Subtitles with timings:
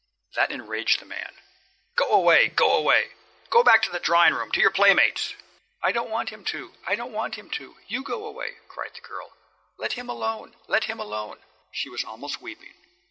[0.33, 1.35] That enraged the man.
[1.95, 2.47] "Go away!
[2.47, 3.11] Go away!
[3.51, 5.35] Go back to the other room, to your playmates."
[5.83, 6.73] "I don't want him to.
[6.87, 7.77] I don't want him to!
[7.87, 9.31] You go away!" cried the girl.
[9.77, 10.55] "Let him alone!
[10.67, 12.73] Let him alone!" She was almost weeping.